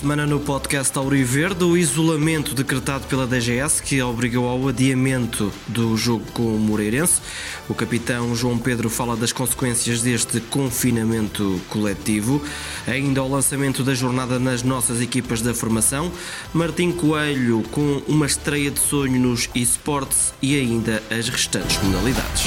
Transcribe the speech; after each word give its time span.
Semana 0.00 0.24
no 0.24 0.40
podcast 0.40 0.96
Auriverde, 0.96 1.62
o 1.62 1.76
isolamento 1.76 2.54
decretado 2.54 3.06
pela 3.06 3.26
DGS 3.26 3.82
que 3.82 4.00
obrigou 4.00 4.48
ao 4.48 4.68
adiamento 4.68 5.52
do 5.68 5.94
jogo 5.94 6.24
com 6.32 6.56
o 6.56 6.58
Moreirense. 6.58 7.20
O 7.68 7.74
capitão 7.74 8.34
João 8.34 8.56
Pedro 8.56 8.88
fala 8.88 9.14
das 9.14 9.30
consequências 9.30 10.00
deste 10.00 10.40
confinamento 10.40 11.60
coletivo. 11.68 12.42
Ainda 12.88 13.22
o 13.22 13.28
lançamento 13.28 13.84
da 13.84 13.92
jornada 13.92 14.38
nas 14.38 14.62
nossas 14.62 15.02
equipas 15.02 15.42
da 15.42 15.52
formação. 15.52 16.10
Martim 16.54 16.92
Coelho 16.92 17.62
com 17.70 18.00
uma 18.08 18.24
estreia 18.24 18.70
de 18.70 18.80
sonho 18.80 19.20
nos 19.20 19.50
esportes 19.54 20.32
e 20.40 20.58
ainda 20.58 21.02
as 21.10 21.28
restantes 21.28 21.76
modalidades. 21.82 22.46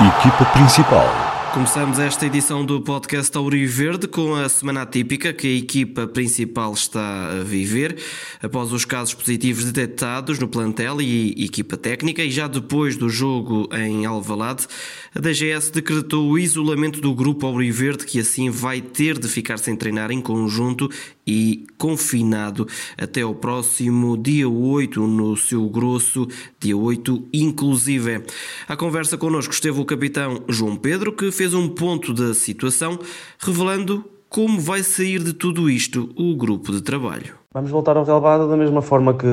Equipa 0.00 0.44
principal 0.46 1.29
Começamos 1.52 1.98
esta 1.98 2.26
edição 2.26 2.64
do 2.64 2.80
podcast 2.80 3.36
Auriverde 3.36 4.06
com 4.06 4.36
a 4.36 4.48
semana 4.48 4.82
atípica 4.82 5.32
que 5.32 5.48
a 5.48 5.58
equipa 5.58 6.06
principal 6.06 6.72
está 6.72 7.40
a 7.40 7.42
viver, 7.42 7.98
após 8.40 8.72
os 8.72 8.84
casos 8.84 9.14
positivos 9.14 9.64
detectados 9.64 10.38
no 10.38 10.46
plantel 10.46 11.00
e 11.02 11.44
equipa 11.44 11.76
técnica, 11.76 12.22
e 12.22 12.30
já 12.30 12.46
depois 12.46 12.96
do 12.96 13.08
jogo 13.08 13.68
em 13.72 14.06
Alvalade, 14.06 14.68
a 15.12 15.18
DGS 15.18 15.72
decretou 15.72 16.30
o 16.30 16.38
isolamento 16.38 17.00
do 17.00 17.12
grupo 17.12 17.44
Auriverde, 17.46 18.06
que 18.06 18.20
assim 18.20 18.48
vai 18.48 18.80
ter 18.80 19.18
de 19.18 19.26
ficar 19.26 19.58
sem 19.58 19.74
treinar 19.74 20.12
em 20.12 20.20
conjunto 20.20 20.88
e 21.26 21.66
confinado 21.76 22.66
até 22.96 23.24
o 23.24 23.34
próximo 23.34 24.16
dia 24.16 24.48
8, 24.48 25.06
no 25.06 25.36
seu 25.36 25.68
grosso, 25.68 26.26
dia 26.58 26.76
8 26.76 27.28
inclusive. 27.32 28.22
A 28.68 28.76
conversa 28.76 29.16
connosco 29.16 29.52
esteve 29.52 29.80
o 29.80 29.84
capitão 29.84 30.42
João 30.48 30.76
Pedro, 30.76 31.12
que 31.12 31.30
fez 31.40 31.54
um 31.54 31.70
ponto 31.70 32.12
da 32.12 32.34
situação, 32.34 32.98
revelando 33.38 34.04
como 34.28 34.60
vai 34.60 34.82
sair 34.82 35.22
de 35.22 35.32
tudo 35.32 35.70
isto 35.70 36.10
o 36.14 36.36
grupo 36.36 36.70
de 36.70 36.82
trabalho. 36.82 37.34
Vamos 37.54 37.70
voltar 37.70 37.96
ao 37.96 38.04
relevado 38.04 38.46
da 38.46 38.58
mesma 38.58 38.82
forma 38.82 39.14
que, 39.14 39.26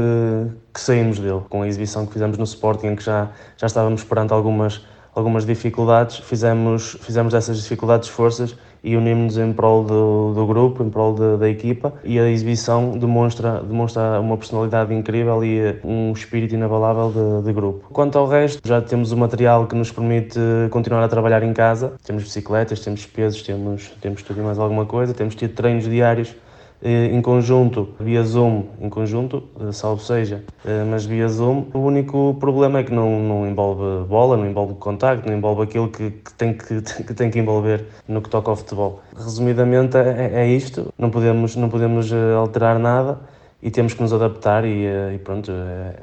que 0.74 0.80
saímos 0.80 1.20
dele, 1.20 1.42
com 1.50 1.64
a 1.64 1.68
exibição 1.68 2.06
que 2.06 2.14
fizemos 2.14 2.38
no 2.38 2.46
Sporting, 2.46 2.88
em 2.88 2.96
que 2.96 3.04
já, 3.04 3.30
já 3.58 3.68
estávamos 3.68 4.06
perante 4.06 4.32
algumas, 4.32 4.86
algumas 5.14 5.46
dificuldades, 5.46 6.20
fizemos, 6.20 6.96
fizemos 7.02 7.34
essas 7.34 7.62
dificuldades 7.62 8.08
forças 8.08 8.56
e 8.84 8.96
unimos-nos 8.96 9.38
em 9.38 9.54
prol 9.54 9.84
do, 9.84 10.34
do 10.34 10.46
grupo, 10.46 10.84
em 10.84 10.90
prol 10.90 11.14
de, 11.14 11.38
da 11.38 11.50
equipa 11.50 11.94
e 12.04 12.20
a 12.20 12.30
exibição 12.30 12.98
demonstra, 12.98 13.62
demonstra 13.62 14.20
uma 14.20 14.38
personalidade 14.38 14.94
incrível 14.94 15.44
e 15.44 15.76
um 15.84 16.12
espírito 16.12 16.56
inabalável 16.56 17.12
de, 17.12 17.46
de, 17.46 17.54
grupo. 17.54 17.88
Quanto 17.92 18.18
ao 18.18 18.28
resto, 18.28 18.62
já 18.66 18.82
temos 18.82 19.12
o 19.12 19.18
material 19.18 19.68
que 19.68 19.76
nos 19.76 19.92
permite 19.92 20.40
continuar 20.72 21.04
a 21.04 21.08
trabalhar 21.08 21.44
em 21.44 21.54
casa. 21.54 21.94
Temos 22.04 22.24
bicicletas, 22.24 22.80
temos 22.80 23.06
pesos, 23.06 23.42
temos, 23.42 23.90
temos 24.02 24.22
tudo 24.22 24.40
e 24.40 24.44
mais 24.44 24.60
alguma 24.60 24.86
coisa, 24.86 25.14
temos 25.14 25.36
tido 25.36 25.54
treinos 25.54 25.86
diários 25.86 26.30
eh, 26.30 26.47
em 26.82 27.22
conjunto, 27.22 27.90
via 28.00 28.24
Zoom, 28.24 28.66
em 28.80 28.90
conjunto, 28.90 29.44
eh, 29.60 29.72
salvo 29.72 30.02
seja, 30.02 30.44
eh, 30.64 30.84
mas 30.90 31.06
via 31.06 31.28
Zoom. 31.28 31.66
O 31.74 31.80
único 31.80 32.36
problema 32.40 32.80
é 32.80 32.84
que 32.84 32.94
não, 32.94 33.20
não 33.20 33.48
envolve 33.48 34.08
bola, 34.08 34.38
não 34.38 34.48
envolve 34.48 34.76
contacto, 34.76 35.28
não 35.28 35.36
envolve 35.36 35.64
aquilo 35.64 35.90
que, 35.90 36.12
que, 36.12 36.34
tem 36.34 36.54
que, 36.54 36.82
que 37.04 37.14
tem 37.14 37.32
que 37.32 37.40
envolver 37.40 37.86
no 38.08 38.22
que 38.22 38.30
toca 38.30 38.52
ao 38.52 38.56
futebol. 38.56 39.02
Resumidamente 39.16 39.98
é, 39.98 40.32
é 40.34 40.48
isto, 40.48 40.94
não 40.98 41.10
podemos, 41.10 41.56
não 41.56 41.70
podemos 41.70 42.12
alterar 42.14 42.78
nada 42.78 43.20
e 43.62 43.72
temos 43.72 43.96
que 43.96 44.02
nos 44.02 44.14
adaptar 44.14 44.64
e, 44.64 44.86
e 45.16 45.18
pronto, 45.18 45.52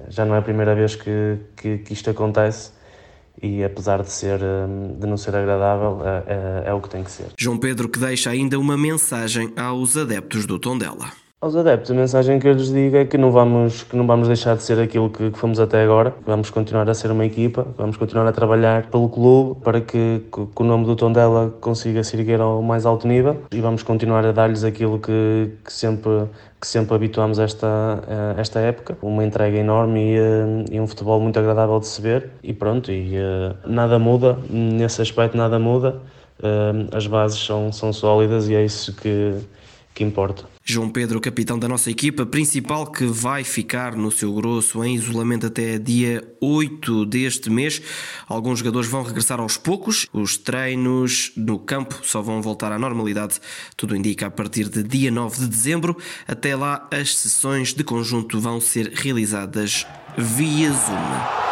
já 0.08 0.24
não 0.24 0.34
é 0.34 0.38
a 0.38 0.42
primeira 0.42 0.74
vez 0.74 0.96
que, 0.96 1.38
que, 1.56 1.78
que 1.78 1.92
isto 1.92 2.10
acontece 2.10 2.72
e 3.42 3.64
apesar 3.64 4.02
de 4.02 4.10
ser 4.10 4.40
hum, 4.42 4.96
de 4.98 5.06
não 5.06 5.16
ser 5.16 5.34
agradável 5.34 6.00
é, 6.04 6.24
é, 6.66 6.70
é, 6.70 6.72
o 6.74 6.80
que 6.80 6.88
tem 6.88 7.02
que 7.02 7.10
ser. 7.10 7.26
João 7.38 7.58
Pedro 7.58 7.88
que 7.88 7.98
deixa 7.98 8.30
ainda 8.30 8.58
uma 8.58 8.76
mensagem 8.76 9.52
aos 9.56 9.96
adeptos 9.96 10.46
do 10.46 10.58
Tondela. 10.58 11.23
Aos 11.44 11.54
adeptos, 11.56 11.90
a 11.90 11.94
mensagem 11.94 12.38
que 12.38 12.48
eu 12.48 12.54
lhes 12.54 12.72
digo 12.72 12.96
é 12.96 13.04
que 13.04 13.18
não 13.18 13.30
vamos, 13.30 13.82
que 13.82 13.94
não 13.94 14.06
vamos 14.06 14.28
deixar 14.28 14.56
de 14.56 14.62
ser 14.62 14.80
aquilo 14.80 15.10
que, 15.10 15.30
que 15.30 15.38
fomos 15.38 15.60
até 15.60 15.82
agora. 15.82 16.14
Vamos 16.24 16.48
continuar 16.48 16.88
a 16.88 16.94
ser 16.94 17.10
uma 17.10 17.26
equipa, 17.26 17.66
vamos 17.76 17.98
continuar 17.98 18.26
a 18.26 18.32
trabalhar 18.32 18.86
pelo 18.86 19.10
clube 19.10 19.60
para 19.60 19.78
que, 19.82 20.22
que, 20.32 20.46
que 20.46 20.62
o 20.62 20.64
nome 20.64 20.86
do 20.86 20.96
Tondela 20.96 21.54
consiga 21.60 22.02
se 22.02 22.16
erguer 22.16 22.40
ao 22.40 22.62
mais 22.62 22.86
alto 22.86 23.06
nível 23.06 23.42
e 23.52 23.60
vamos 23.60 23.82
continuar 23.82 24.24
a 24.24 24.32
dar-lhes 24.32 24.64
aquilo 24.64 24.98
que, 24.98 25.50
que 25.62 25.70
sempre 25.70 26.30
que 26.58 26.66
sempre 26.66 26.94
habituamos 26.94 27.38
esta, 27.38 28.02
eh, 28.08 28.40
esta 28.40 28.60
época. 28.60 28.96
Uma 29.02 29.22
entrega 29.22 29.58
enorme 29.58 30.14
e, 30.14 30.16
eh, 30.16 30.64
e, 30.72 30.80
um 30.80 30.86
futebol 30.86 31.20
muito 31.20 31.38
agradável 31.38 31.78
de 31.78 31.88
se 31.88 32.00
ver. 32.00 32.30
E 32.42 32.54
pronto, 32.54 32.90
e 32.90 33.18
uh, 33.18 33.54
nada 33.66 33.98
muda, 33.98 34.38
nesse 34.48 35.02
aspecto 35.02 35.36
nada 35.36 35.58
muda. 35.58 36.00
As 36.90 37.06
bases 37.06 37.38
são, 37.38 37.70
são 37.70 37.92
sólidas 37.92 38.48
e 38.48 38.54
é 38.54 38.64
isso 38.64 38.96
que, 38.96 39.36
que 39.94 40.02
importa. 40.02 40.53
João 40.66 40.88
Pedro, 40.88 41.20
capitão 41.20 41.58
da 41.58 41.68
nossa 41.68 41.90
equipa 41.90 42.24
principal, 42.24 42.86
que 42.86 43.04
vai 43.04 43.44
ficar 43.44 43.94
no 43.94 44.10
seu 44.10 44.32
grosso 44.32 44.82
em 44.82 44.94
isolamento 44.94 45.46
até 45.46 45.78
dia 45.78 46.26
8 46.40 47.04
deste 47.04 47.50
mês. 47.50 47.82
Alguns 48.26 48.60
jogadores 48.60 48.88
vão 48.88 49.02
regressar 49.02 49.40
aos 49.40 49.58
poucos, 49.58 50.06
os 50.10 50.38
treinos 50.38 51.32
no 51.36 51.58
campo 51.58 52.00
só 52.02 52.22
vão 52.22 52.40
voltar 52.40 52.72
à 52.72 52.78
normalidade, 52.78 53.38
tudo 53.76 53.94
indica 53.94 54.28
a 54.28 54.30
partir 54.30 54.70
de 54.70 54.82
dia 54.82 55.10
9 55.10 55.40
de 55.40 55.48
dezembro. 55.48 55.98
Até 56.26 56.56
lá, 56.56 56.88
as 56.90 57.14
sessões 57.14 57.74
de 57.74 57.84
conjunto 57.84 58.40
vão 58.40 58.58
ser 58.58 58.90
realizadas 58.94 59.86
via 60.16 60.70
Zoom. 60.70 61.44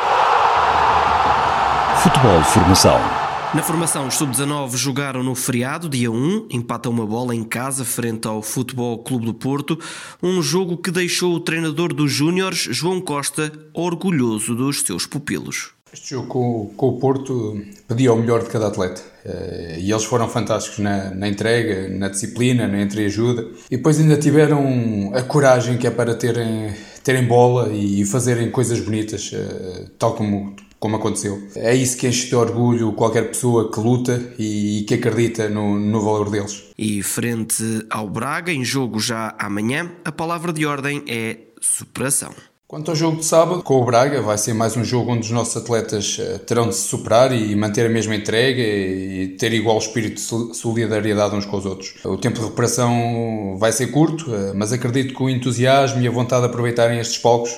Futebol 2.03 2.43
Formação 2.45 3.22
na 3.55 3.63
formação, 3.63 4.09
os 4.09 4.15
sub-19 4.15 4.77
jogaram 4.77 5.23
no 5.23 5.35
feriado, 5.35 5.87
dia 5.87 6.11
1, 6.11 6.49
empatam 6.51 6.91
uma 6.91 7.07
bola 7.07 7.35
em 7.35 7.45
casa 7.45 7.85
frente 7.85 8.27
ao 8.27 8.41
Futebol 8.41 8.99
Clube 8.99 9.27
do 9.27 9.35
Porto, 9.35 9.79
um 10.23 10.41
jogo 10.43 10.79
que 10.79 10.91
deixou 10.91 11.35
o 11.35 11.41
treinador 11.41 11.93
dos 11.93 12.11
Júniores, 12.11 12.61
João 12.71 12.99
Costa, 12.99 13.53
orgulhoso 13.75 14.55
dos 14.55 14.81
seus 14.81 15.05
pupilos. 15.05 15.73
Este 15.93 16.11
jogo 16.11 16.29
com, 16.29 16.73
com, 16.75 16.89
o 16.89 16.99
Porto 16.99 17.61
pedia 17.87 18.11
o 18.15 18.17
melhor 18.17 18.43
de 18.43 18.49
cada 18.49 18.69
atleta 18.69 19.03
eh, 19.27 19.77
e 19.81 19.91
eles 19.91 20.05
foram 20.05 20.27
fantásticos 20.27 20.79
na, 20.79 21.11
na 21.11 21.29
entrega, 21.29 21.91
na 21.91 22.09
disciplina, 22.09 22.67
na 22.67 22.81
entreajuda 22.81 23.47
e 23.71 23.77
depois 23.77 24.01
ainda 24.01 24.17
tiveram 24.17 25.13
a 25.15 25.21
coragem 25.21 25.77
que 25.77 25.87
é 25.87 25.91
para 25.91 26.15
terem, 26.15 26.73
terem 27.05 27.27
bola 27.27 27.71
e 27.71 28.07
fazerem 28.07 28.51
coisas 28.51 28.81
bonitas, 28.81 29.31
eh, 29.35 29.85
tal 29.99 30.15
como, 30.15 30.57
como 30.83 30.97
aconteceu. 30.97 31.41
É 31.55 31.73
isso 31.73 31.97
que 31.97 32.09
enche 32.09 32.27
de 32.27 32.35
orgulho 32.35 32.93
qualquer 32.95 33.29
pessoa 33.29 33.71
que 33.71 33.79
luta 33.79 34.21
e, 34.37 34.85
que 34.89 34.95
acredita 34.95 35.49
no, 35.49 35.79
no 35.79 36.03
valor 36.03 36.29
deles. 36.29 36.65
E 36.77 37.01
frente 37.05 37.87
ao 37.89 38.11
Braga, 38.11 38.53
em 38.53 38.65
jogo 38.65 38.99
já 38.99 39.33
amanhã, 39.39 39.93
a 40.05 40.11
palavra 40.11 40.53
de 40.53 40.67
ordem 40.67 41.05
é 41.07 41.37
superação. 41.61 42.35
Quanto 42.67 42.91
ao 42.91 42.97
jogo 42.97 43.19
de 43.19 43.25
sábado, 43.25 43.63
com 43.63 43.81
o 43.81 43.85
Braga, 43.85 44.21
vai 44.23 44.37
ser 44.37 44.55
mais 44.55 44.77
um 44.77 44.83
jogo 44.83 45.13
onde 45.13 45.27
os 45.27 45.31
nossos 45.31 45.57
atletas 45.57 46.17
eh, 46.19 46.39
terão 46.39 46.69
de 46.69 46.75
se 46.75 46.89
superar 46.89 47.31
e 47.31 47.55
manter 47.55 47.87
a 47.87 47.89
mesma 47.89 48.17
entrega 48.17 48.61
e 48.61 49.37
ter 49.39 49.53
igual 49.53 49.79
espírito 49.79 50.15
de 50.17 50.57
solidariedade 50.57 51.37
uns 51.37 51.45
com 51.45 51.59
os 51.59 51.67
outros. 51.67 51.95
O 52.03 52.17
tempo 52.17 52.39
de 52.39 52.45
recuperação 52.45 53.57
vai 53.57 53.71
ser 53.71 53.89
curto, 53.89 54.35
eh, 54.35 54.53
mas 54.55 54.73
acredito 54.73 55.15
que 55.15 55.23
o 55.23 55.29
entusiasmo 55.29 56.01
e 56.01 56.09
a 56.09 56.11
vontade 56.11 56.43
de 56.43 56.49
aproveitarem 56.49 56.99
estes 56.99 57.19
palcos 57.19 57.55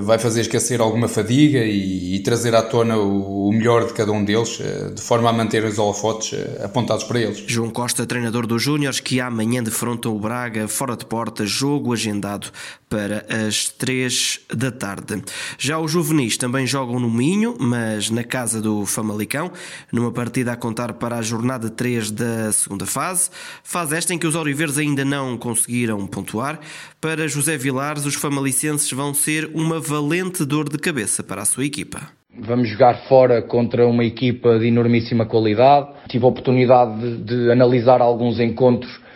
vai 0.00 0.18
fazer 0.18 0.40
esquecer 0.40 0.80
alguma 0.80 1.06
fadiga 1.06 1.60
e, 1.60 2.16
e 2.16 2.20
trazer 2.20 2.54
à 2.54 2.62
tona 2.62 2.96
o, 2.96 3.48
o, 3.48 3.52
melhor 3.52 3.86
de 3.86 3.92
cada 3.92 4.10
um 4.10 4.24
deles, 4.24 4.58
eh, 4.60 4.90
de 4.92 5.00
forma 5.00 5.30
a 5.30 5.32
manter 5.32 5.64
os 5.64 5.78
holofotes 5.78 6.32
eh, 6.32 6.64
apontados 6.64 7.04
para 7.04 7.20
eles. 7.20 7.44
João 7.46 7.70
Costa, 7.70 8.04
treinador 8.04 8.44
dos 8.44 8.60
Júniores, 8.60 8.98
que 8.98 9.20
amanhã 9.20 9.62
defrontam 9.62 10.16
o 10.16 10.18
Braga 10.18 10.66
fora 10.66 10.96
de 10.96 11.06
porta, 11.06 11.46
jogo 11.46 11.92
agendado 11.92 12.48
para 12.88 13.24
as 13.28 13.68
3 13.68 14.40
da 14.54 14.70
tarde. 14.70 15.22
Já 15.58 15.78
os 15.78 15.90
juvenis 15.90 16.36
também 16.36 16.66
jogam 16.66 16.98
no 16.98 17.10
Minho, 17.10 17.56
mas 17.58 18.10
na 18.10 18.24
casa 18.24 18.60
do 18.60 18.84
Famalicão, 18.86 19.50
numa 19.92 20.10
partida 20.10 20.52
a 20.52 20.56
contar 20.56 20.94
para 20.94 21.16
a 21.16 21.22
jornada 21.22 21.70
3 21.70 22.10
da 22.10 22.52
segunda 22.52 22.86
fase. 22.86 23.30
Fase 23.62 23.96
esta 23.96 24.14
em 24.14 24.18
que 24.18 24.26
os 24.26 24.36
Auriverdes 24.36 24.78
ainda 24.78 25.04
não 25.04 25.36
conseguiram 25.36 26.06
pontuar. 26.06 26.60
Para 27.00 27.28
José 27.28 27.56
Vilares, 27.56 28.06
os 28.06 28.14
famalicenses 28.14 28.90
vão 28.92 29.12
ser 29.12 29.50
uma 29.54 29.80
valente 29.80 30.44
dor 30.44 30.68
de 30.68 30.78
cabeça 30.78 31.22
para 31.22 31.42
a 31.42 31.44
sua 31.44 31.64
equipa. 31.64 32.18
Vamos 32.40 32.68
jogar 32.68 33.08
fora 33.08 33.42
contra 33.42 33.86
uma 33.86 34.04
equipa 34.04 34.58
de 34.58 34.66
enormíssima 34.66 35.26
qualidade. 35.26 35.88
Tive 36.08 36.24
a 36.24 36.28
oportunidade 36.28 37.00
de, 37.00 37.24
de 37.24 37.50
analisar 37.50 38.00
alguns 38.00 38.38
encontros 38.38 39.07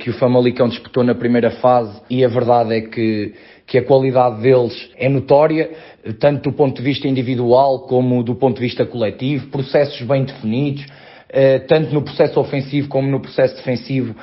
que 0.00 0.10
o 0.10 0.12
Famalicão 0.14 0.68
disputou 0.68 1.04
na 1.04 1.14
primeira 1.14 1.52
fase 1.52 2.00
e 2.10 2.24
a 2.24 2.28
verdade 2.28 2.74
é 2.74 2.80
que, 2.80 3.32
que 3.64 3.78
a 3.78 3.84
qualidade 3.84 4.42
deles 4.42 4.90
é 4.96 5.08
notória, 5.08 5.70
eh, 6.04 6.12
tanto 6.14 6.50
do 6.50 6.56
ponto 6.56 6.78
de 6.78 6.82
vista 6.82 7.06
individual 7.06 7.80
como 7.86 8.24
do 8.24 8.34
ponto 8.34 8.56
de 8.56 8.62
vista 8.62 8.84
coletivo, 8.84 9.46
processos 9.46 10.02
bem 10.02 10.24
definidos, 10.24 10.84
eh, 11.28 11.60
tanto 11.60 11.94
no 11.94 12.02
processo 12.02 12.40
ofensivo 12.40 12.88
como 12.88 13.08
no 13.08 13.20
processo 13.20 13.54
defensivo 13.56 14.16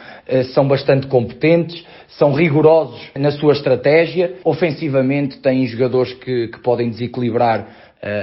são 0.53 0.67
bastante 0.67 1.07
competentes, 1.07 1.85
são 2.17 2.33
rigorosos 2.33 2.99
na 3.15 3.31
sua 3.31 3.53
estratégia, 3.53 4.33
ofensivamente 4.43 5.37
têm 5.37 5.65
jogadores 5.67 6.13
que, 6.15 6.49
que 6.49 6.59
podem 6.59 6.89
desequilibrar 6.89 7.67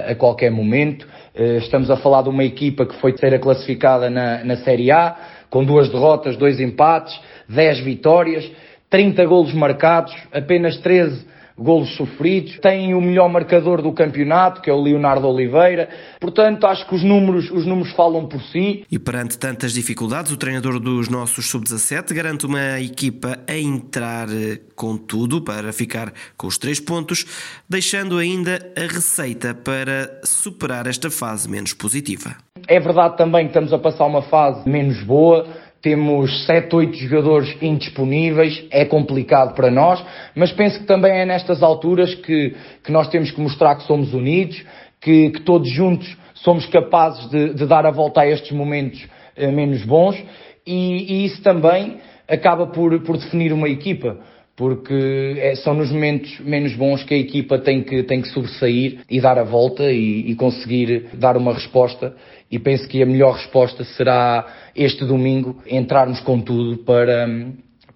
a 0.08 0.14
qualquer 0.14 0.50
momento. 0.50 1.06
Estamos 1.34 1.90
a 1.90 1.96
falar 1.96 2.22
de 2.22 2.28
uma 2.28 2.44
equipa 2.44 2.86
que 2.86 2.94
foi 2.96 3.12
terceira 3.12 3.38
classificada 3.38 4.10
na, 4.10 4.44
na 4.44 4.56
Série 4.56 4.90
A, 4.90 5.16
com 5.52 5.62
duas 5.62 5.90
derrotas, 5.90 6.34
dois 6.34 6.58
empates, 6.58 7.14
10 7.46 7.80
vitórias, 7.80 8.50
30 8.88 9.26
golos 9.26 9.52
marcados, 9.52 10.14
apenas 10.32 10.78
13 10.78 11.26
golos 11.58 11.94
sofridos, 11.94 12.58
tem 12.60 12.94
o 12.94 13.00
melhor 13.02 13.28
marcador 13.28 13.82
do 13.82 13.92
campeonato, 13.92 14.62
que 14.62 14.70
é 14.70 14.72
o 14.72 14.80
Leonardo 14.80 15.28
Oliveira. 15.28 15.90
Portanto, 16.18 16.66
acho 16.66 16.88
que 16.88 16.94
os 16.94 17.04
números, 17.04 17.50
os 17.50 17.66
números 17.66 17.92
falam 17.92 18.26
por 18.26 18.40
si. 18.44 18.86
E 18.90 18.98
perante 18.98 19.38
tantas 19.38 19.74
dificuldades, 19.74 20.32
o 20.32 20.38
treinador 20.38 20.80
dos 20.80 21.10
nossos 21.10 21.50
sub-17 21.50 22.14
garante 22.14 22.46
uma 22.46 22.80
equipa 22.80 23.38
a 23.46 23.54
entrar 23.54 24.28
eh, 24.30 24.58
com 24.74 24.96
tudo 24.96 25.42
para 25.42 25.70
ficar 25.70 26.14
com 26.34 26.46
os 26.46 26.56
três 26.56 26.80
pontos, 26.80 27.26
deixando 27.68 28.16
ainda 28.16 28.72
a 28.74 28.90
receita 28.90 29.54
para 29.54 30.18
superar 30.24 30.86
esta 30.86 31.10
fase 31.10 31.46
menos 31.46 31.74
positiva. 31.74 32.34
É 32.68 32.78
verdade 32.78 33.16
também 33.16 33.44
que 33.44 33.50
estamos 33.50 33.72
a 33.72 33.78
passar 33.78 34.06
uma 34.06 34.22
fase 34.22 34.68
menos 34.68 35.02
boa, 35.02 35.46
temos 35.80 36.46
7, 36.46 36.74
8 36.74 36.96
jogadores 36.96 37.56
indisponíveis, 37.60 38.64
é 38.70 38.84
complicado 38.84 39.54
para 39.54 39.70
nós, 39.70 40.02
mas 40.34 40.52
penso 40.52 40.78
que 40.78 40.86
também 40.86 41.12
é 41.12 41.26
nestas 41.26 41.62
alturas 41.62 42.14
que, 42.14 42.54
que 42.84 42.92
nós 42.92 43.08
temos 43.08 43.32
que 43.32 43.40
mostrar 43.40 43.74
que 43.74 43.82
somos 43.82 44.14
unidos, 44.14 44.64
que, 45.00 45.30
que 45.30 45.40
todos 45.40 45.68
juntos 45.68 46.16
somos 46.34 46.66
capazes 46.66 47.28
de, 47.30 47.54
de, 47.54 47.66
dar 47.66 47.84
a 47.84 47.90
volta 47.90 48.20
a 48.20 48.26
estes 48.28 48.52
momentos 48.52 49.04
eh, 49.36 49.50
menos 49.50 49.84
bons 49.84 50.16
e, 50.64 51.12
e, 51.12 51.24
isso 51.26 51.42
também 51.42 51.98
acaba 52.28 52.68
por, 52.68 53.00
por 53.00 53.16
definir 53.16 53.52
uma 53.52 53.68
equipa 53.68 54.18
porque 54.62 55.34
é, 55.38 55.56
são 55.56 55.74
nos 55.74 55.90
momentos 55.90 56.38
menos 56.38 56.76
bons 56.76 57.02
que 57.02 57.12
a 57.12 57.18
equipa 57.18 57.58
tem 57.58 57.82
que, 57.82 58.04
tem 58.04 58.22
que 58.22 58.28
sobressair 58.28 59.00
e 59.10 59.20
dar 59.20 59.36
a 59.36 59.42
volta 59.42 59.90
e, 59.90 60.30
e, 60.30 60.36
conseguir 60.36 61.08
dar 61.14 61.36
uma 61.36 61.52
resposta. 61.52 62.14
E 62.48 62.60
penso 62.60 62.86
que 62.86 63.02
a 63.02 63.06
melhor 63.06 63.34
resposta 63.34 63.82
será 63.82 64.46
este 64.76 65.04
domingo 65.04 65.60
entrarmos 65.66 66.20
com 66.20 66.40
tudo 66.40 66.78
para, 66.84 67.26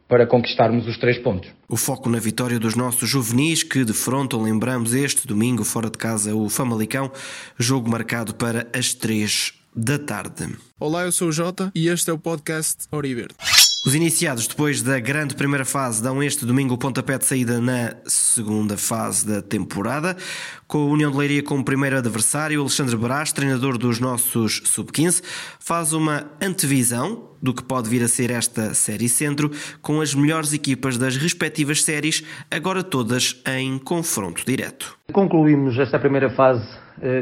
para 0.09 0.27
conquistarmos 0.27 0.89
os 0.89 0.99
três 0.99 1.19
pontos. 1.19 1.49
O 1.69 1.77
foco 1.77 2.11
na 2.11 2.19
vitória 2.19 2.59
dos 2.59 2.75
nossos 2.75 3.09
juvenis 3.09 3.63
que 3.63 3.85
defrontam, 3.85 4.43
lembramos, 4.43 4.93
este 4.93 5.25
domingo 5.25 5.63
fora 5.63 5.89
de 5.89 5.97
casa 5.97 6.35
o 6.35 6.49
Famalicão, 6.49 7.13
jogo 7.57 7.89
marcado 7.89 8.35
para 8.35 8.67
as 8.77 8.93
três 8.93 9.55
da 9.73 10.01
tarde. 10.01 10.57
Olá, 10.81 11.05
eu 11.05 11.13
sou 11.13 11.29
o 11.29 11.33
Jota 11.33 11.71
e 11.73 11.87
este 11.87 12.11
é 12.11 12.13
o 12.13 12.19
podcast 12.19 12.89
Oriverde. 12.91 13.37
Os 13.87 13.95
iniciados 13.95 14.49
depois 14.49 14.83
da 14.83 14.99
grande 14.99 15.37
primeira 15.37 15.65
fase 15.65 16.03
dão 16.03 16.21
este 16.21 16.45
domingo 16.45 16.75
o 16.75 16.79
pontapé 16.79 17.17
de 17.19 17.25
saída 17.25 17.61
na 17.61 17.95
segunda 18.05 18.77
fase 18.77 19.25
da 19.25 19.41
temporada, 19.41 20.17
com 20.67 20.79
a 20.79 20.87
União 20.87 21.09
de 21.09 21.17
Leiria 21.17 21.41
como 21.41 21.65
primeiro 21.65 21.97
adversário. 21.97 22.61
Alexandre 22.61 22.97
Brás, 22.97 23.31
treinador 23.31 23.79
dos 23.79 24.01
nossos 24.01 24.61
sub-15, 24.65 25.23
faz 25.61 25.93
uma 25.93 26.27
antevisão 26.43 27.31
do 27.41 27.55
que 27.55 27.63
pode 27.63 27.89
vir 27.89 28.03
a 28.03 28.09
ser 28.09 28.33
esta 28.33 28.75
Série 28.75 29.09
Centro, 29.09 29.53
com 29.81 30.01
as 30.01 30.13
melhores 30.17 30.53
equipas 30.53 30.99
das 30.99 31.17
respectivas 31.17 31.85
séries, 31.85 32.25
agora 32.51 32.83
todas 32.83 33.41
em 33.47 33.79
confronto 33.79 34.45
direto. 34.45 34.99
Concluímos 35.13 35.79
esta 35.79 35.97
primeira 35.97 36.29
fase 36.31 36.67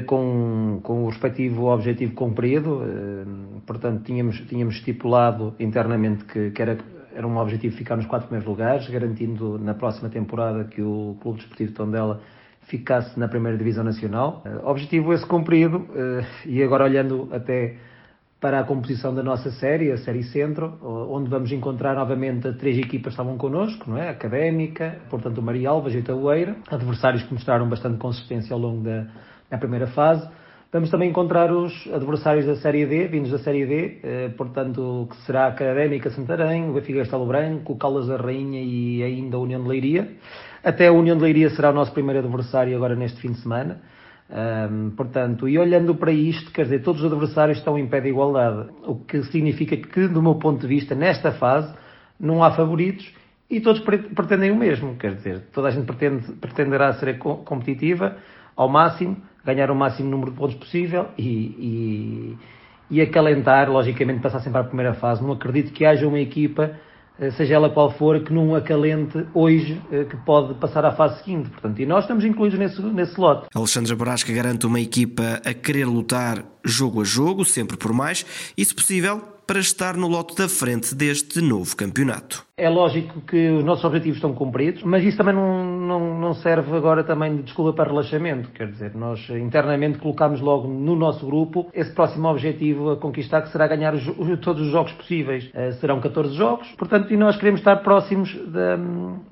com, 0.07 0.81
com 0.83 1.05
o 1.05 1.09
respectivo 1.09 1.67
objetivo 1.67 2.15
cumprido, 2.15 2.83
eh, 2.85 3.25
portanto 3.67 4.05
tínhamos, 4.05 4.41
tínhamos 4.49 4.77
estipulado 4.77 5.55
internamente 5.59 6.25
que, 6.25 6.51
que 6.53 6.63
era, 6.63 6.79
era 7.15 7.27
um 7.27 7.37
objetivo 7.39 7.77
ficar 7.77 7.97
nos 7.97 8.07
quatro 8.07 8.29
primeiros 8.29 8.49
lugares, 8.49 8.89
garantindo 8.89 9.59
na 9.59 9.75
próxima 9.75 10.09
temporada 10.09 10.65
que 10.65 10.81
o 10.81 11.17
Clube 11.21 11.39
Desportivo 11.39 11.73
Tondela 11.73 12.21
ficasse 12.63 13.19
na 13.19 13.29
primeira 13.29 13.59
divisão 13.59 13.83
nacional. 13.83 14.43
Eh, 14.45 14.61
objetivo 14.63 15.13
esse 15.13 15.27
cumprido 15.27 15.87
e 16.47 16.63
agora 16.63 16.85
olhando 16.85 17.29
até 17.33 17.77
para 18.41 18.61
a 18.61 18.65
composição 18.65 19.15
da 19.15 19.23
nossa 19.23 19.51
série, 19.51 19.91
a 19.91 19.97
série 19.97 20.23
Centro, 20.23 20.79
onde 20.83 21.31
vamos 21.31 21.51
encontrar 21.51 21.95
novamente 21.95 22.53
três 22.53 22.77
equipas 22.77 23.05
que 23.05 23.09
estavam 23.09 23.39
connosco, 23.39 23.89
não 23.89 23.97
é? 23.97 24.11
Académica, 24.11 24.99
portanto 25.09 25.39
o 25.39 25.43
Maria 25.43 25.71
Alves 25.71 25.95
e 25.95 25.99
Itaúeira, 25.99 26.55
adversários 26.71 27.23
que 27.23 27.33
mostraram 27.33 27.67
bastante 27.67 27.97
consistência 27.97 28.53
ao 28.53 28.61
longo 28.61 28.83
da, 28.83 29.07
da 29.55 29.59
primeira 29.59 29.87
fase. 29.89 30.29
Vamos 30.73 30.91
também 30.91 31.09
encontrar 31.09 31.53
os 31.53 31.73
adversários 31.93 32.47
da 32.47 32.57
Série 32.57 32.85
D, 32.85 33.07
vindos 33.07 33.31
da 33.31 33.39
Série 33.39 33.65
D, 33.65 34.01
eh, 34.03 34.29
portanto, 34.37 35.07
que 35.09 35.17
será 35.25 35.45
a 35.45 35.49
Académica 35.49 36.11
Santarém, 36.11 36.69
o 36.69 36.73
Benfica 36.73 37.01
Estalo 37.01 37.27
Branco, 37.27 37.75
o 37.75 37.77
Caldas 37.77 38.09
da 38.09 38.17
Rainha 38.17 38.61
e 38.61 39.01
ainda 39.03 39.37
a 39.37 39.41
União 39.41 39.63
de 39.63 39.69
Leiria. 39.69 40.09
Até 40.65 40.89
a 40.89 40.93
União 40.93 41.17
de 41.17 41.23
Leiria 41.23 41.49
será 41.51 41.71
o 41.71 41.73
nosso 41.73 41.93
primeiro 41.93 42.19
adversário 42.19 42.75
agora 42.75 42.97
neste 42.97 43.21
fim 43.21 43.31
de 43.31 43.39
semana. 43.39 43.81
Um, 44.29 44.91
portanto, 44.91 45.49
e 45.49 45.57
olhando 45.59 45.95
para 45.95 46.11
isto, 46.11 46.51
quer 46.51 46.65
dizer, 46.65 46.83
todos 46.83 47.03
os 47.05 47.13
adversários 47.13 47.59
estão 47.59 47.79
em 47.79 47.87
pé 47.87 48.01
de 48.01 48.09
igualdade, 48.09 48.69
o 48.85 48.97
que 48.97 49.23
significa 49.25 49.77
que, 49.77 50.09
do 50.09 50.21
meu 50.21 50.35
ponto 50.37 50.61
de 50.61 50.67
vista, 50.67 50.95
nesta 50.95 51.31
fase, 51.33 51.73
não 52.19 52.43
há 52.43 52.51
favoritos 52.51 53.15
e 53.49 53.61
todos 53.61 53.81
pretendem 53.81 54.51
o 54.51 54.57
mesmo, 54.57 54.97
quer 54.97 55.15
dizer, 55.15 55.43
toda 55.53 55.69
a 55.69 55.71
gente 55.71 55.85
pretende, 55.85 56.33
pretenderá 56.33 56.95
ser 56.95 57.19
competitiva 57.19 58.17
ao 58.57 58.69
máximo, 58.69 59.17
ganhar 59.45 59.71
o 59.71 59.75
máximo 59.75 60.11
número 60.11 60.31
de 60.31 60.37
pontos 60.37 60.57
possível 60.57 61.09
e, 61.19 62.37
e, 62.91 62.97
e 62.97 63.01
acalentar, 63.01 63.71
logicamente, 63.71 64.21
passar 64.21 64.41
sempre 64.41 64.61
à 64.61 64.65
primeira 64.65 64.95
fase. 64.95 65.23
Não 65.23 65.33
acredito 65.33 65.73
que 65.73 65.85
haja 65.85 66.07
uma 66.07 66.21
equipa 66.21 66.79
eh, 67.19 67.31
seja 67.31 67.55
ela 67.55 67.71
qual 67.71 67.93
for, 67.93 68.21
que 68.25 68.33
não 68.33 68.55
acalente 68.55 69.25
hoje, 69.33 69.81
eh, 69.93 70.05
que 70.05 70.17
pode 70.19 70.55
passar 70.55 70.85
à 70.85 70.93
fase 70.93 71.23
seguinte. 71.23 71.49
Portanto, 71.49 71.81
e 71.81 71.87
nós 71.87 72.05
estamos 72.05 72.25
incluídos 72.25 72.59
nesse, 72.59 72.83
nesse 72.83 73.21
lote. 73.21 73.47
Alexandre 73.55 73.95
Borasca 73.95 74.33
garante 74.33 74.67
uma 74.67 74.81
equipa 74.81 75.41
a 75.45 75.55
querer 75.55 75.87
lutar 75.87 76.45
jogo 76.65 77.03
a 77.03 77.05
jogo, 77.05 77.45
sempre 77.45 77.77
por 77.77 77.93
mais, 77.93 78.27
e 78.57 78.65
se 78.65 78.75
possível, 78.75 79.23
para 79.47 79.59
estar 79.59 79.97
no 79.97 80.09
lote 80.09 80.35
da 80.37 80.49
frente 80.49 80.95
deste 80.95 81.41
novo 81.41 81.77
campeonato. 81.77 82.45
É 82.57 82.69
lógico 82.69 83.21
que 83.23 83.51
os 83.51 83.65
nossos 83.65 83.85
objetivos 83.85 84.17
estão 84.17 84.33
cumpridos, 84.33 84.83
mas 84.85 85.03
isso 85.03 85.17
também 85.17 85.35
não, 85.35 85.65
não, 85.65 86.21
não 86.21 86.35
serve 86.35 86.75
agora 86.77 87.03
também 87.03 87.37
de 87.37 87.43
desculpa 87.43 87.73
para 87.73 87.91
relaxamento. 87.91 88.49
Quer 88.51 88.69
dizer, 88.69 88.95
nós 88.95 89.29
internamente 89.31 89.99
colocamos 89.99 90.41
logo 90.41 90.69
no 90.69 90.95
nosso 90.95 91.27
grupo 91.27 91.69
esse 91.75 91.93
próximo 91.93 92.29
objetivo 92.29 92.91
a 92.91 92.97
conquistar, 92.97 93.43
que 93.43 93.51
será 93.51 93.67
ganhar 93.67 93.93
os, 93.93 94.05
todos 94.41 94.63
os 94.63 94.71
jogos 94.71 94.93
possíveis. 94.93 95.47
Uh, 95.47 95.73
serão 95.81 96.01
14 96.01 96.35
jogos, 96.35 96.69
portanto, 96.79 97.13
e 97.13 97.17
nós 97.17 97.37
queremos 97.37 97.61
estar 97.61 97.77
próximos 97.79 98.31
de, 98.31 98.77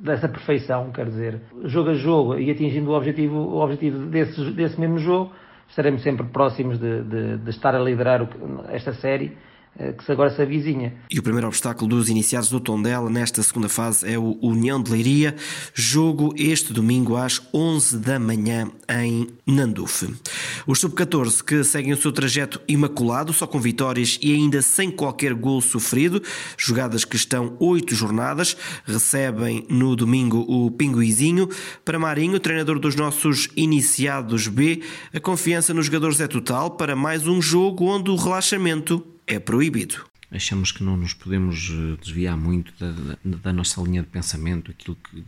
dessa 0.01 0.29
perfeição, 0.29 0.91
quer 0.91 1.07
dizer, 1.07 1.41
jogo 1.65 1.91
a 1.91 1.95
jogo 1.95 2.39
e 2.39 2.51
atingindo 2.51 2.91
o 2.91 2.97
objetivo, 2.97 3.37
o 3.37 3.63
objetivo 3.63 4.07
desse, 4.07 4.51
desse 4.51 4.81
mesmo 4.81 4.99
jogo, 4.99 5.33
estaremos 5.69 6.03
sempre 6.03 6.27
próximos 6.27 6.79
de, 6.79 7.03
de, 7.03 7.39
de 7.39 7.51
estar 7.51 7.75
a 7.75 7.79
liderar 7.79 8.29
esta 8.69 8.93
série 8.93 9.37
que 9.99 10.13
agora 10.13 10.31
se 10.31 10.43
avizinha. 10.43 10.95
E 11.11 11.19
o 11.19 11.23
primeiro 11.23 11.47
obstáculo 11.47 11.89
dos 11.89 12.09
iniciados 12.09 12.51
do 12.51 12.61
Tondela 12.61 13.09
nesta 13.09 13.43
segunda 13.43 13.69
fase 13.69 14.11
é 14.11 14.19
o 14.19 14.39
União 14.43 14.83
de 14.83 14.91
Leiria, 14.91 15.35
jogo 15.73 16.35
este 16.37 16.73
domingo 16.73 17.17
às 17.17 17.41
11 17.55 17.99
da 17.99 18.19
manhã 18.19 18.71
em 18.89 19.29
Nandufe. 19.47 20.15
Os 20.67 20.79
sub-14 20.79 21.43
que 21.43 21.65
seguem 21.65 21.93
o 21.93 21.97
seu 21.97 22.13
trajeto 22.13 22.61
imaculado, 22.69 23.33
só 23.33 23.47
com 23.47 23.59
vitórias 23.59 24.19
e 24.23 24.35
ainda 24.35 24.61
sem 24.61 24.91
qualquer 24.91 25.35
gol 25.35 25.61
sofrido, 25.61 26.23
jogadas 26.57 27.05
que 27.05 27.17
estão 27.17 27.57
oito 27.59 27.95
jornadas, 27.95 28.57
recebem 28.85 29.67
no 29.69 29.97
domingo 29.97 30.45
o 30.49 30.71
Pinguizinho. 30.71 31.49
Para 31.85 31.99
Marinho, 31.99 32.39
treinador 32.39 32.79
dos 32.79 32.95
nossos 32.95 33.49
iniciados 33.57 34.49
B, 34.49 34.83
a 35.15 35.21
confiança 35.21 35.73
nos 35.73 35.87
jogadores 35.87 36.21
é 36.21 36.29
total 36.29 36.73
para 36.73 36.95
mais 36.95 37.27
um 37.27 37.41
jogo 37.41 37.87
onde 37.87 38.11
o 38.11 38.17
relaxamento 38.17 39.12
é 39.27 39.39
proibido. 39.39 40.05
Achamos 40.31 40.73
que 40.73 40.83
não 40.83 40.97
nos 40.97 41.13
podemos 41.13 41.71
eh, 41.71 41.99
desviar 42.03 42.37
muito 42.37 42.73
da, 42.79 42.91
da, 42.91 43.37
da 43.37 43.53
nossa 43.53 43.81
linha 43.83 44.03
de 44.03 44.09
pensamento, 44.09 44.71
aquilo 44.71 44.97
que, 44.97 45.23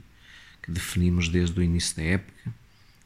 que, 0.62 0.72
definimos 0.72 1.28
desde 1.28 1.60
o 1.60 1.62
início 1.62 1.96
da 1.96 2.02
época, 2.02 2.54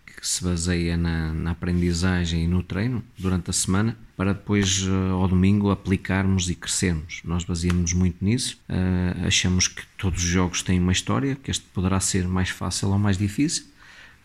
que 0.07 0.27
se 0.27 0.43
baseia 0.43 0.97
na, 0.97 1.33
na, 1.33 1.51
aprendizagem 1.51 2.45
e 2.45 2.49
no 2.49 2.63
treino 2.63 3.05
durante 3.19 3.51
a 3.51 3.53
semana, 3.53 3.97
para 4.17 4.33
depois, 4.33 4.87
eh, 4.87 5.11
ao 5.11 5.27
domingo, 5.27 5.71
aplicarmos 5.71 6.49
e 6.49 6.55
crescermos. 6.55 7.21
Nós 7.25 7.43
baseamos 7.43 7.93
muito 7.93 8.25
nisso, 8.25 8.61
uh, 8.69 9.27
achamos 9.27 9.67
que 9.67 9.83
todos 9.97 10.23
os 10.23 10.29
jogos 10.29 10.63
têm 10.63 10.81
uma 10.81 10.93
história, 10.93 11.37
que 11.37 11.51
este 11.51 11.65
poderá 11.67 11.99
ser 11.99 12.29
mais 12.29 12.51
fácil 12.51 12.91
ou 12.91 12.99
mais 12.99 13.19
difícil, 13.19 13.65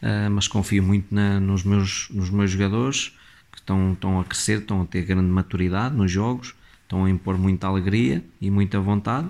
uh, 0.01 0.29
mas 0.32 0.48
confio 0.48 0.84
muito 0.84 1.13
na, 1.13 1.39
nos, 1.39 1.63
meus, 1.63 2.08
nos 2.12 2.29
meus 2.29 2.51
jogadores, 2.51 3.13
que 3.54 3.60
estão, 3.60 3.94
estão 3.94 4.20
a 4.20 4.26
crescer, 4.26 4.60
estão 4.60 4.82
a 4.82 4.86
ter 4.86 5.04
grande 5.04 5.30
maturidade 5.30 5.96
nos 5.96 6.12
jogos, 6.12 6.54
estão 6.82 7.06
a 7.06 7.10
impor 7.10 7.38
muita 7.38 7.68
alegria 7.68 8.26
e 8.42 8.52
muita 8.52 8.80
vontade. 8.80 9.30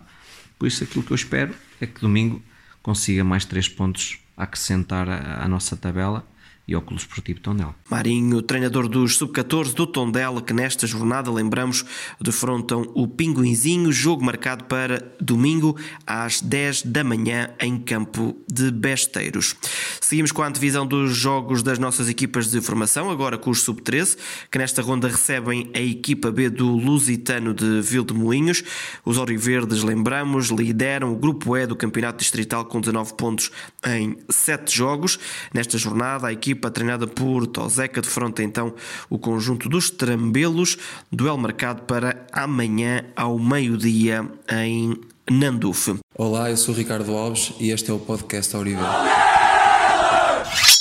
Por 0.57 0.65
isso, 0.65 0.83
aquilo 0.83 1.03
que 1.03 1.11
eu 1.11 1.15
espero 1.15 1.53
é 1.79 1.85
que 1.85 2.01
domingo 2.01 2.41
consiga 2.81 3.23
mais 3.23 3.45
três 3.45 3.67
pontos 3.67 4.19
a 4.35 4.43
acrescentar 4.43 5.07
à, 5.09 5.47
nossa 5.47 5.75
tabela 5.75 6.25
e 6.67 6.73
ao 6.73 6.81
Clube 6.81 7.01
Esportivo 7.01 7.41
Tondela. 7.41 7.75
Marinho, 7.89 8.41
treinador 8.41 8.87
dos 8.87 9.17
Sub-14 9.17 9.73
do 9.73 9.85
Tondela, 9.85 10.41
que 10.41 10.53
nesta 10.53 10.87
jornada, 10.87 11.29
lembramos, 11.29 11.83
defrontam 12.21 12.89
o 12.95 13.07
Pinguinzinho, 13.07 13.91
jogo 13.91 14.23
marcado 14.23 14.63
para 14.65 15.13
domingo 15.19 15.77
às 16.07 16.41
10 16.41 16.83
da 16.83 17.03
manhã 17.03 17.49
em 17.59 17.77
campo 17.77 18.35
de 18.51 18.71
Besteiros. 18.71 19.55
Seguimos 19.99 20.31
com 20.31 20.41
a 20.41 20.47
antevisão 20.47 20.87
dos 20.87 21.15
jogos 21.15 21.61
das 21.61 21.77
nossas 21.77 22.07
equipas 22.07 22.49
de 22.49 22.61
formação, 22.61 23.09
agora 23.11 23.37
com 23.37 23.49
os 23.49 23.61
Sub-13, 23.61 24.17
que 24.49 24.57
nesta 24.57 24.81
ronda 24.81 25.09
recebem 25.09 25.69
a 25.73 25.81
equipa 25.81 26.31
B 26.31 26.49
do 26.49 26.69
Lusitano 26.77 27.53
de 27.53 27.81
Vildemoinhos. 27.81 28.63
Os 29.03 29.17
Oriverdes, 29.17 29.83
lembramos, 29.83 30.47
lideram 30.47 31.11
o 31.11 31.15
grupo 31.15 31.57
E 31.57 31.67
do 31.67 31.75
Campeonato 31.75 32.19
Distrital 32.19 32.65
com 32.65 32.79
19 32.79 33.15
pontos 33.15 33.51
em 33.85 34.17
7 34.29 34.75
jogos. 34.75 35.19
Nesta 35.53 35.77
jornada, 35.77 36.27
a 36.27 36.33
equipa 36.33 36.52
equipa 36.53 36.69
treinada 36.69 37.07
por 37.07 37.47
Tozeca 37.47 37.99
defronta 37.99 38.43
então 38.43 38.73
o 39.09 39.17
conjunto 39.17 39.67
dos 39.67 39.89
Trambelos, 39.89 40.77
duelo 41.11 41.37
marcado 41.37 41.81
para 41.83 42.25
amanhã 42.31 43.03
ao 43.15 43.39
meio-dia 43.39 44.27
em 44.49 44.95
Nanduf. 45.29 45.95
Olá, 46.15 46.51
eu 46.51 46.57
sou 46.57 46.75
Ricardo 46.75 47.11
Alves 47.17 47.53
e 47.59 47.71
este 47.71 47.89
é 47.89 47.93
o 47.93 47.99
podcast 47.99 48.55
Aurivel. 48.55 48.85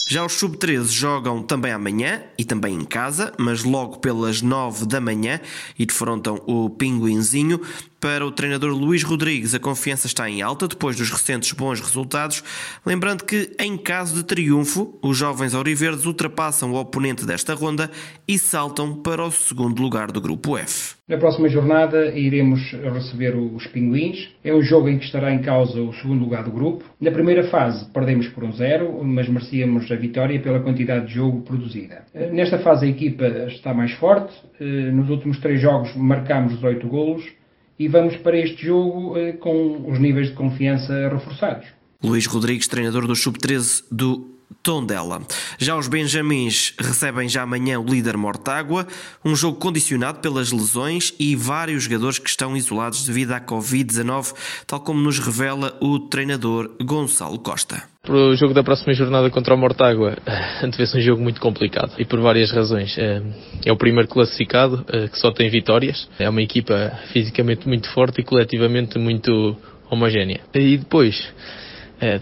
Já 0.09 0.27
os 0.27 0.35
sub-13 0.35 0.89
jogam 0.91 1.43
também 1.43 1.73
amanhã 1.73 2.23
e 2.37 2.45
também 2.45 2.75
em 2.75 2.85
casa, 2.85 3.33
mas 3.39 3.65
logo 3.65 3.97
pelas 3.99 4.43
9 4.43 4.85
da 4.85 5.01
manhã 5.01 5.41
e 5.79 5.87
defrontam 5.87 6.39
o 6.47 6.69
Pinguinzinho. 6.69 7.59
Para 8.03 8.27
o 8.27 8.33
treinador 8.33 8.73
Luís 8.73 9.05
Rodrigues, 9.05 9.55
a 9.55 9.61
confiança 9.61 10.09
está 10.09 10.29
em 10.29 10.43
alta 10.43 10.67
depois 10.67 10.97
dos 10.97 11.09
recentes 11.09 11.53
bons 11.53 11.79
resultados. 11.81 12.43
Lembrando 12.85 13.23
que, 13.23 13.55
em 13.61 13.79
caso 13.79 14.17
de 14.17 14.25
triunfo, 14.25 14.99
os 15.01 15.17
jovens 15.17 15.55
auriverdes 15.55 16.05
ultrapassam 16.05 16.73
o 16.73 16.81
oponente 16.81 17.25
desta 17.25 17.55
ronda 17.55 17.89
e 18.27 18.37
saltam 18.41 18.93
para 18.93 19.23
o 19.23 19.31
segundo 19.31 19.81
lugar 19.81 20.11
do 20.11 20.21
grupo 20.21 20.59
F. 20.59 20.97
Na 21.07 21.17
próxima 21.17 21.49
jornada 21.49 22.07
iremos 22.07 22.73
receber 22.73 23.37
os 23.37 23.69
Pinguins. 23.69 24.31
É 24.43 24.53
um 24.53 24.63
jogo 24.63 24.89
em 24.89 24.99
que 24.99 25.05
estará 25.05 25.33
em 25.33 25.41
causa 25.41 25.81
o 25.81 25.95
segundo 25.95 26.25
lugar 26.25 26.43
do 26.43 26.51
grupo. 26.51 26.85
Na 27.01 27.13
primeira 27.13 27.45
fase 27.51 27.89
perdemos 27.93 28.27
por 28.31 28.43
um 28.43 28.51
zero, 28.51 29.01
mas 29.05 29.29
merecíamos 29.29 29.89
a 29.93 29.95
vitória 29.95 30.43
pela 30.43 30.59
quantidade 30.59 31.07
de 31.07 31.15
jogo 31.15 31.43
produzida. 31.43 32.05
Nesta 32.33 32.59
fase 32.59 32.85
a 32.85 32.89
equipa 32.89 33.29
está 33.47 33.73
mais 33.73 33.93
forte. 33.93 34.35
Nos 34.59 35.09
últimos 35.09 35.39
três 35.39 35.61
jogos 35.61 35.95
marcamos 35.95 36.55
18 36.55 36.89
golos 36.89 37.42
e 37.83 37.89
vamos 37.89 38.17
para 38.17 38.39
este 38.39 38.67
jogo 38.67 39.19
eh, 39.19 39.33
com 39.33 39.91
os 39.91 39.99
níveis 39.99 40.29
de 40.29 40.35
confiança 40.35 41.09
reforçados. 41.09 41.67
Luís 42.03 42.27
Rodrigues, 42.27 42.69
treinador 42.69 43.07
do 43.07 43.17
Sub-13 43.17 43.85
do 43.91 44.32
Tondela. 44.63 45.23
Já 45.59 45.77
os 45.77 45.89
Benjamins 45.89 46.75
recebem 46.79 47.29
já 47.29 47.43
amanhã 47.43 47.79
o 47.79 47.85
líder 47.85 48.17
Mortágua, 48.17 48.87
um 49.25 49.37
jogo 49.37 49.59
condicionado 49.59 50.21
pelas 50.21 50.51
lesões 50.51 51.15
e 51.19 51.37
vários 51.37 51.85
jogadores 51.85 52.19
que 52.19 52.29
estão 52.29 52.57
isolados 52.57 53.05
devido 53.05 53.33
à 53.33 53.41
Covid-19, 53.41 54.35
tal 54.67 54.81
como 54.81 55.01
nos 55.01 55.19
revela 55.19 55.77
o 55.81 55.99
treinador 55.99 56.71
Gonçalo 56.83 57.39
Costa. 57.39 57.83
Para 58.03 58.17
o 58.17 58.35
jogo 58.35 58.53
da 58.53 58.65
próxima 58.65 58.93
jornada 58.95 59.31
contra 59.31 59.55
o 59.55 59.59
Mortágua, 59.59 60.17
antevê-se 60.63 60.99
um 60.99 61.01
jogo 61.01 61.23
muito 61.23 61.41
complicado 61.41 61.93
e 61.99 62.05
por 62.05 62.21
várias 62.21 62.51
razões. 62.51 62.99
É, 62.99 63.23
é 63.65 63.73
o 63.73 63.77
primeiro 63.77 64.09
classificado 64.09 64.85
é, 64.89 65.07
que 65.07 65.19
só 65.19 65.31
tem 65.31 65.49
vitórias, 65.49 66.09
é 66.19 66.29
uma 66.29 66.43
equipa 66.43 66.99
fisicamente 67.13 67.69
muito 67.69 67.89
forte 67.93 68.21
e 68.21 68.25
coletivamente 68.25 68.99
muito 68.99 69.57
homogénea. 69.89 70.41
E 70.53 70.79
depois, 70.79 71.33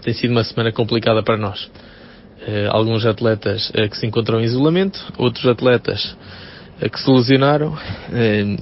tem 0.03 0.13
sido 0.13 0.31
uma 0.31 0.43
semana 0.43 0.71
complicada 0.71 1.23
para 1.23 1.37
nós. 1.37 1.69
Eh, 2.47 2.67
alguns 2.71 3.05
atletas 3.05 3.71
eh, 3.75 3.87
que 3.87 3.95
se 3.95 4.07
encontram 4.07 4.41
em 4.41 4.45
isolamento, 4.45 4.99
outros 5.15 5.45
atletas 5.45 6.17
eh, 6.81 6.89
que 6.89 6.99
se 6.99 7.11
lesionaram 7.11 7.77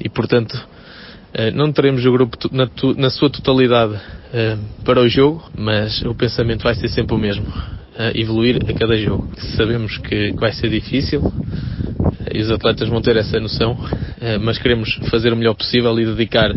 e, 0.04 0.10
portanto, 0.10 0.54
não 1.54 1.72
teremos 1.72 2.06
o 2.06 2.12
grupo 2.12 2.38
na, 2.52 2.68
na 2.98 3.10
sua 3.10 3.30
totalidade 3.30 3.98
para 4.84 5.00
o 5.00 5.08
jogo, 5.08 5.44
mas 5.56 6.02
o 6.02 6.14
pensamento 6.14 6.64
vai 6.64 6.74
ser 6.74 6.90
sempre 6.90 7.16
o 7.16 7.20
mesmo, 7.20 7.46
evoluir 8.16 8.60
a 8.68 8.74
cada 8.74 8.98
jogo. 8.98 9.30
Sabemos 9.56 9.98
que 10.00 10.34
vai 10.34 10.52
ser 10.52 10.70
difícil, 10.70 11.22
e 12.34 12.42
os 12.42 12.52
atletas 12.52 12.90
vão 12.90 13.02
ter 13.02 13.16
essa 13.16 13.40
noção, 13.40 13.78
mas 14.42 14.58
queremos 14.58 14.94
fazer 15.10 15.32
o 15.32 15.38
melhor 15.38 15.54
possível 15.54 15.98
e 16.00 16.06
dedicar 16.06 16.52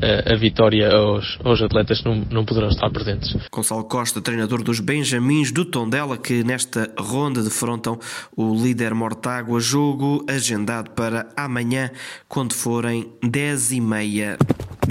a 0.00 0.36
vitória 0.36 0.90
aos, 0.90 1.38
aos 1.44 1.62
atletas 1.62 2.00
que 2.00 2.08
não, 2.08 2.16
não 2.30 2.44
poderão 2.44 2.68
estar 2.68 2.90
presentes. 2.90 3.36
Gonçalo 3.50 3.84
Costa, 3.84 4.20
treinador 4.20 4.62
dos 4.62 4.80
Benjamins 4.80 5.52
do 5.52 5.64
Tondela, 5.64 6.16
que 6.16 6.42
nesta 6.44 6.92
ronda 6.98 7.42
defrontam 7.42 7.98
o 8.36 8.54
líder 8.54 8.94
Mortágua, 8.94 9.60
jogo 9.60 10.24
agendado 10.28 10.90
para 10.90 11.28
amanhã, 11.36 11.90
quando 12.28 12.54
forem 12.54 13.12
10 13.22 13.72
e 13.72 13.80
meia 13.80 14.36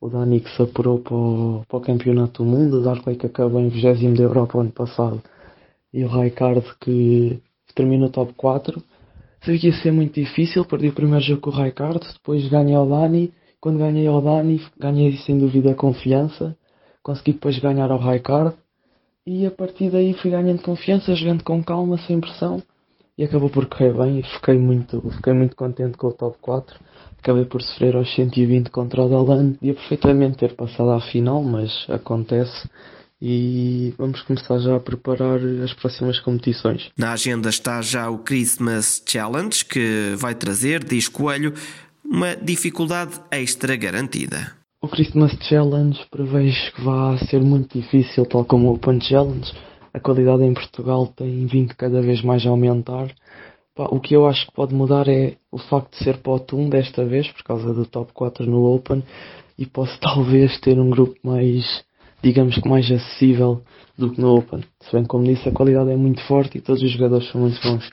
o 0.00 0.08
Dani 0.08 0.40
que 0.40 0.50
se 0.50 0.62
apurou 0.62 1.00
para 1.00 1.14
o, 1.14 1.64
para 1.68 1.78
o 1.78 1.80
Campeonato 1.80 2.42
do 2.42 2.48
Mundo, 2.48 2.78
o 2.78 2.82
Darkley 2.82 3.16
que 3.16 3.26
acabou 3.26 3.60
em 3.60 3.68
20 3.68 4.16
da 4.16 4.22
Europa 4.22 4.58
ano 4.58 4.70
passado 4.70 5.22
e 5.92 6.04
o 6.04 6.08
Raikard 6.08 6.64
que 6.80 7.40
termina 7.74 8.08
top 8.08 8.32
4. 8.34 8.82
Sabia 9.40 9.60
que 9.60 9.66
ia 9.68 9.72
ser 9.72 9.92
muito 9.92 10.14
difícil, 10.14 10.64
perdi 10.64 10.88
o 10.88 10.92
primeiro 10.92 11.24
jogo 11.24 11.40
com 11.40 11.50
o 11.50 11.52
Raikard, 11.52 12.00
depois 12.12 12.48
ganhei 12.48 12.74
ao 12.74 12.88
Dani. 12.88 13.32
Quando 13.60 13.78
ganhei 13.78 14.06
ao 14.06 14.20
Dani, 14.20 14.60
ganhei 14.78 15.16
sem 15.18 15.38
dúvida 15.38 15.72
a 15.72 15.74
confiança. 15.74 16.56
Consegui 17.02 17.32
depois 17.32 17.58
ganhar 17.58 17.90
ao 17.90 17.98
Raikard. 17.98 18.54
E 19.26 19.46
a 19.46 19.50
partir 19.50 19.90
daí 19.90 20.14
fui 20.14 20.30
ganhando 20.30 20.62
confiança, 20.62 21.14
jogando 21.14 21.44
com 21.44 21.62
calma, 21.62 21.98
sem 21.98 22.20
pressão. 22.20 22.62
E 23.16 23.24
acabou 23.24 23.50
por 23.50 23.66
correr 23.66 23.92
bem 23.92 24.22
fiquei 24.22 24.58
muito, 24.58 25.00
fiquei 25.10 25.32
muito 25.32 25.56
contente 25.56 25.96
com 25.96 26.08
o 26.08 26.12
top 26.12 26.38
4. 26.40 26.78
Acabei 27.22 27.44
por 27.44 27.62
sofrer 27.62 27.96
aos 27.96 28.14
120 28.14 28.70
contra 28.70 29.02
o 29.02 29.08
Dalan. 29.08 29.54
Ia 29.60 29.74
perfeitamente 29.74 30.38
ter 30.38 30.54
passado 30.54 30.90
à 30.90 31.00
final, 31.00 31.42
mas 31.42 31.70
acontece 31.88 32.68
e 33.20 33.92
vamos 33.98 34.22
começar 34.22 34.58
já 34.58 34.76
a 34.76 34.80
preparar 34.80 35.40
as 35.64 35.72
próximas 35.74 36.20
competições. 36.20 36.88
Na 36.96 37.12
agenda 37.12 37.48
está 37.48 37.82
já 37.82 38.08
o 38.08 38.18
Christmas 38.18 39.02
Challenge, 39.06 39.64
que 39.64 40.14
vai 40.16 40.34
trazer, 40.34 40.84
diz 40.84 41.08
Coelho, 41.08 41.52
uma 42.04 42.36
dificuldade 42.36 43.20
extra 43.30 43.76
garantida. 43.76 44.52
O 44.80 44.88
Christmas 44.88 45.32
Challenge 45.48 45.98
prevejo 46.10 46.72
que 46.74 46.82
vai 46.82 47.18
ser 47.26 47.40
muito 47.40 47.80
difícil, 47.80 48.24
tal 48.26 48.44
como 48.44 48.68
o 48.68 48.74
Open 48.74 49.00
Challenge. 49.00 49.52
A 49.92 49.98
qualidade 49.98 50.44
em 50.44 50.54
Portugal 50.54 51.08
tem 51.08 51.46
vindo 51.46 51.74
cada 51.74 52.00
vez 52.00 52.22
mais 52.22 52.46
a 52.46 52.50
aumentar. 52.50 53.12
O 53.84 54.00
que 54.00 54.14
eu 54.14 54.26
acho 54.26 54.46
que 54.46 54.52
pode 54.52 54.74
mudar 54.74 55.08
é 55.08 55.36
o 55.52 55.58
facto 55.58 55.96
de 55.96 56.04
ser 56.04 56.18
pot 56.18 56.54
1 56.54 56.68
desta 56.68 57.04
vez, 57.04 57.30
por 57.30 57.44
causa 57.44 57.72
do 57.72 57.86
top 57.86 58.12
4 58.12 58.44
no 58.44 58.64
Open, 58.74 59.04
e 59.56 59.66
posso 59.66 59.98
talvez 60.02 60.58
ter 60.60 60.78
um 60.78 60.90
grupo 60.90 61.16
mais 61.22 61.86
digamos 62.22 62.56
que 62.56 62.68
mais 62.68 62.90
acessível 62.90 63.62
do 63.96 64.10
que 64.10 64.20
no 64.20 64.36
Open. 64.36 64.64
Se 64.80 64.92
bem 64.92 65.04
como 65.04 65.24
disse, 65.24 65.48
a 65.48 65.52
qualidade 65.52 65.90
é 65.90 65.96
muito 65.96 66.20
forte 66.22 66.58
e 66.58 66.60
todos 66.60 66.82
os 66.82 66.90
jogadores 66.90 67.30
são 67.30 67.40
muito 67.40 67.60
bons. 67.62 67.88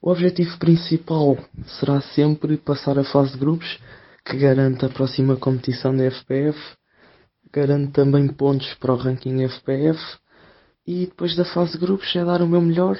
O 0.00 0.10
objetivo 0.10 0.58
principal 0.58 1.36
será 1.78 2.00
sempre 2.00 2.56
passar 2.56 2.98
a 2.98 3.04
fase 3.04 3.32
de 3.32 3.38
grupos, 3.38 3.78
que 4.24 4.36
garante 4.36 4.84
a 4.84 4.88
próxima 4.88 5.36
competição 5.36 5.96
da 5.96 6.10
FPF, 6.10 6.58
garante 7.52 7.92
também 7.92 8.26
pontos 8.28 8.72
para 8.74 8.92
o 8.92 8.96
ranking 8.96 9.46
FPF 9.48 10.00
e 10.86 11.06
depois 11.06 11.36
da 11.36 11.44
fase 11.44 11.72
de 11.72 11.78
grupos 11.78 12.14
é 12.16 12.24
dar 12.24 12.40
o 12.42 12.48
meu 12.48 12.60
melhor 12.60 12.98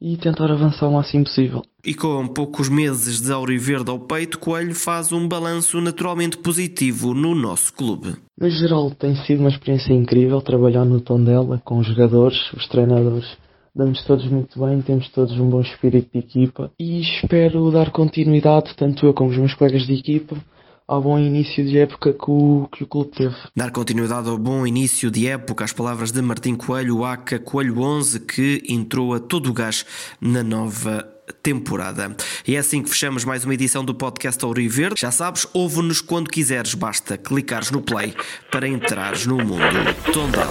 e 0.00 0.16
tentar 0.16 0.50
avançar 0.50 0.88
o 0.88 0.94
máximo 0.94 1.24
possível. 1.24 1.62
E 1.84 1.94
com 1.94 2.26
poucos 2.26 2.68
meses 2.68 3.20
de 3.20 3.32
Auriverde 3.32 3.90
ao 3.90 3.98
peito, 3.98 4.38
Coelho 4.38 4.74
faz 4.74 5.12
um 5.12 5.28
balanço 5.28 5.80
naturalmente 5.80 6.38
positivo 6.38 7.12
no 7.12 7.34
nosso 7.34 7.72
clube. 7.72 8.16
No 8.38 8.48
geral, 8.48 8.90
tem 8.92 9.14
sido 9.24 9.40
uma 9.40 9.50
experiência 9.50 9.92
incrível 9.92 10.40
trabalhar 10.40 10.84
no 10.84 11.00
Tondela 11.00 11.60
com 11.64 11.78
os 11.78 11.86
jogadores, 11.86 12.38
os 12.52 12.66
treinadores. 12.68 13.26
Damos 13.74 14.02
todos 14.04 14.26
muito 14.26 14.58
bem, 14.58 14.80
temos 14.82 15.08
todos 15.10 15.38
um 15.38 15.48
bom 15.48 15.60
espírito 15.60 16.10
de 16.12 16.18
equipa 16.18 16.70
e 16.78 17.00
espero 17.00 17.70
dar 17.70 17.90
continuidade, 17.90 18.74
tanto 18.76 19.06
eu 19.06 19.14
como 19.14 19.30
os 19.30 19.36
meus 19.36 19.54
colegas 19.54 19.86
de 19.86 19.94
equipa, 19.94 20.36
ao 20.90 21.00
bom 21.00 21.16
início 21.16 21.64
de 21.64 21.78
época 21.78 22.12
que 22.12 22.28
o, 22.28 22.68
que 22.72 22.82
o 22.82 22.86
clube 22.86 23.12
teve. 23.12 23.36
Dar 23.54 23.70
continuidade 23.70 24.28
ao 24.28 24.36
bom 24.36 24.66
início 24.66 25.08
de 25.08 25.28
época, 25.28 25.64
as 25.64 25.72
palavras 25.72 26.10
de 26.10 26.20
Martim 26.20 26.56
Coelho, 26.56 27.04
ACA 27.04 27.38
Coelho 27.38 27.80
11, 27.80 28.18
que 28.20 28.60
entrou 28.68 29.14
a 29.14 29.20
todo 29.20 29.50
o 29.50 29.52
gás 29.52 29.86
na 30.20 30.42
nova 30.42 31.08
temporada. 31.44 32.16
E 32.44 32.56
é 32.56 32.58
assim 32.58 32.82
que 32.82 32.90
fechamos 32.90 33.24
mais 33.24 33.44
uma 33.44 33.54
edição 33.54 33.84
do 33.84 33.94
podcast 33.94 34.44
Verde. 34.68 35.00
Já 35.00 35.12
sabes, 35.12 35.46
ouve-nos 35.52 36.00
quando 36.00 36.28
quiseres, 36.28 36.74
basta 36.74 37.16
clicares 37.16 37.70
no 37.70 37.80
play 37.80 38.12
para 38.50 38.66
entrares 38.66 39.26
no 39.26 39.36
mundo 39.36 39.94
Tondela. 40.12 40.50